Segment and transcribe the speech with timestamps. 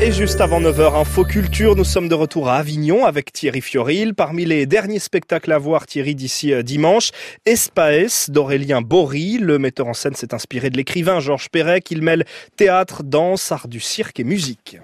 [0.00, 4.14] Et juste avant 9h, Info Culture, nous sommes de retour à Avignon avec Thierry Fioril.
[4.14, 7.12] Parmi les derniers spectacles à voir, Thierry, d'ici euh, dimanche,
[7.46, 9.38] Espaes d'Aurélien Bory.
[9.38, 11.88] Le metteur en scène s'est inspiré de l'écrivain Georges Perec.
[11.92, 12.24] Il mêle
[12.56, 14.78] théâtre, danse, art du cirque et musique.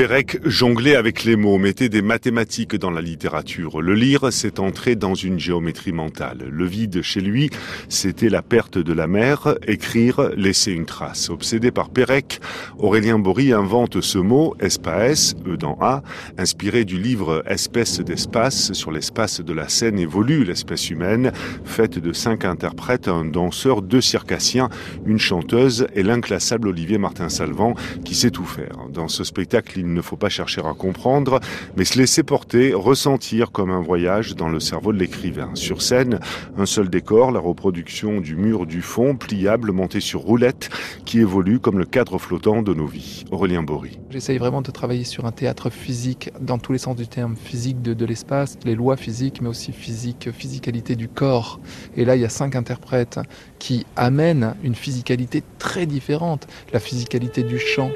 [0.00, 3.82] Pérec jonglait avec les mots, mettait des mathématiques dans la littérature.
[3.82, 6.48] Le lire, c'est entrer dans une géométrie mentale.
[6.50, 7.50] Le vide chez lui,
[7.90, 9.56] c'était la perte de la mer.
[9.66, 11.28] Écrire, laisser une trace.
[11.28, 12.40] Obsédé par Pérec,
[12.78, 16.02] Aurélien Bory invente ce mot, espace, E dans A,
[16.38, 21.30] inspiré du livre Espèce d'espace sur l'espace de la scène évolue l'espèce humaine,
[21.66, 24.70] faite de cinq interprètes, un danseur, deux circassiens,
[25.04, 28.86] une chanteuse et l'inclassable Olivier Martin Salvant qui sait tout faire.
[28.90, 31.40] Dans ce spectacle, il ne faut pas chercher à comprendre,
[31.76, 35.50] mais se laisser porter, ressentir comme un voyage dans le cerveau de l'écrivain.
[35.54, 36.20] Sur scène,
[36.56, 40.70] un seul décor, la reproduction du mur du fond, pliable, monté sur roulette,
[41.04, 43.24] qui évolue comme le cadre flottant de nos vies.
[43.30, 43.98] Aurélien Bory.
[44.10, 47.82] J'essaye vraiment de travailler sur un théâtre physique, dans tous les sens du terme, physique
[47.82, 51.60] de, de l'espace, les lois physiques, mais aussi physique, physicalité du corps.
[51.96, 53.18] Et là, il y a cinq interprètes
[53.58, 56.46] qui amènent une physicalité très différente.
[56.72, 57.90] La physicalité du chant,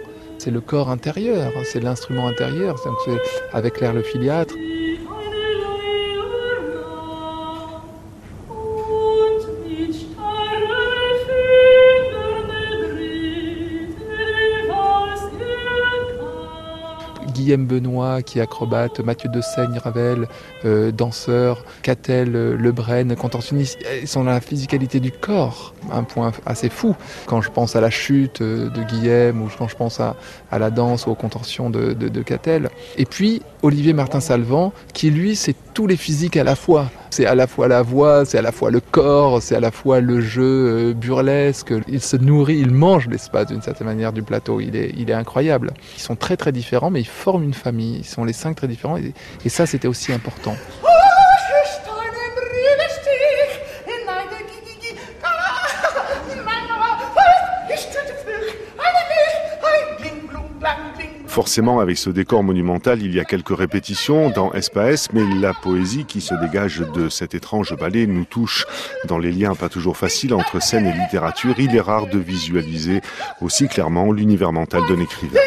[0.45, 2.91] c'est le corps intérieur, c'est l'instrument intérieur, c'est
[3.55, 4.55] avec l'air le filiatre.
[17.45, 20.28] Guillaume Benoît qui est acrobate, Mathieu de Seigne, Ravel,
[20.64, 26.33] euh, danseur, Catel, euh, Lebrun, contorsionniste, ils sont dans la physicalité du corps, un point
[26.47, 26.97] assez fou.
[27.27, 30.17] Quand je pense à la chute euh, de Guillaume ou quand je pense à,
[30.53, 32.70] la danse ou aux contorsions de, de, de Catel.
[32.97, 36.91] Et puis Olivier Martin Salvant qui lui c'est tous les physiques à la fois.
[37.11, 39.70] C'est à la fois la voix, c'est à la fois le corps, c'est à la
[39.70, 41.75] fois le jeu burlesque.
[41.89, 44.61] Il se nourrit, il mange l'espace d'une certaine manière du plateau.
[44.61, 45.72] Il est, incroyable.
[45.97, 47.98] Ils sont très très différents, mais ils forment une famille.
[47.98, 48.97] Ils sont les cinq très différents.
[49.44, 50.56] Et ça, c'était aussi important.
[61.34, 66.05] Forcément, avec ce décor monumental, il y a quelques répétitions dans Espace, mais la poésie
[66.05, 68.65] qui se dégage de cet étrange ballet nous touche
[69.09, 71.56] dans les liens pas toujours faciles entre scène et littérature.
[71.59, 73.00] Il est rare de visualiser
[73.41, 75.41] aussi clairement l'univers mental d'un écrivain.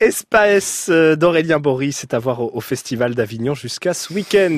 [0.00, 4.46] Espace d'Aurélien Bory, c'est à voir au Festival d'Avignon jusqu'à ce week-end.